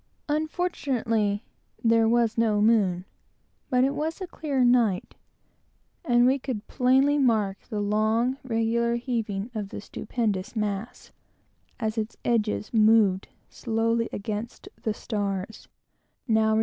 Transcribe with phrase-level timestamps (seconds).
[0.29, 1.43] Unfortunately,
[1.83, 3.05] there was no moon,
[3.69, 5.13] but it was a clear night,
[6.03, 11.11] and we could plainly mark the long, regular heaving of the stupendous mass,
[11.79, 15.67] as its edges moved slowly against the stars.